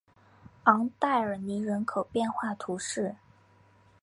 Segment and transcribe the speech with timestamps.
[0.63, 3.13] 昂代尔尼人口变化图示